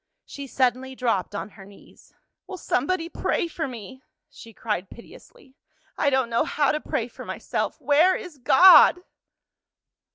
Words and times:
'"She 0.25 0.47
suddenly 0.47 0.95
dropped 0.95 1.35
on 1.35 1.49
her 1.49 1.63
knees. 1.63 2.11
"Will 2.47 2.57
somebody 2.57 3.07
pray 3.07 3.47
for 3.47 3.67
me?" 3.67 4.01
she 4.31 4.51
cried 4.51 4.89
piteously. 4.89 5.55
"I 5.95 6.09
don't 6.09 6.31
know 6.31 6.43
how 6.43 6.71
to 6.71 6.79
pray 6.81 7.07
for 7.07 7.23
myself. 7.23 7.79
Where 7.79 8.15
is 8.15 8.39
God?" 8.39 9.01